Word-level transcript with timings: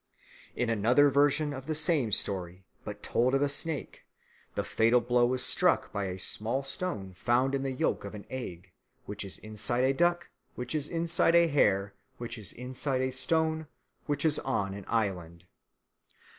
In 0.55 0.71
another 0.71 1.11
version 1.11 1.53
of 1.53 1.67
the 1.67 1.75
same 1.75 2.11
story, 2.11 2.65
but 2.83 3.03
told 3.03 3.35
of 3.35 3.43
a 3.43 3.47
snake, 3.47 4.01
the 4.55 4.63
fatal 4.63 4.99
blow 4.99 5.31
is 5.35 5.43
struck 5.45 5.93
by 5.93 6.05
a 6.05 6.17
small 6.17 6.63
stone 6.63 7.13
found 7.13 7.53
in 7.53 7.61
the 7.61 7.71
yolk 7.71 8.03
of 8.03 8.15
an 8.15 8.25
egg, 8.31 8.71
which 9.05 9.23
is 9.23 9.37
inside 9.37 9.83
a 9.83 9.93
duck, 9.93 10.29
which 10.55 10.73
is 10.73 10.87
inside 10.89 11.35
a 11.35 11.47
hare, 11.47 11.93
which 12.17 12.39
is 12.39 12.51
inside 12.51 13.01
a 13.01 13.11
stone, 13.11 13.67
which 14.07 14.25
is 14.25 14.39
on 14.39 14.73
an 14.73 14.85
island." 14.87 15.45